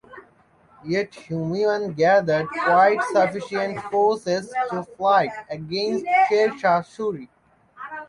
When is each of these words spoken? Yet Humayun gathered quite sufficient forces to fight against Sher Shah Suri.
Yet 0.83 1.11
Humayun 1.11 1.95
gathered 1.95 2.47
quite 2.49 3.03
sufficient 3.13 3.79
forces 3.91 4.51
to 4.71 4.81
fight 4.97 5.29
against 5.47 6.07
Sher 6.27 6.57
Shah 6.57 6.81
Suri. 6.81 7.27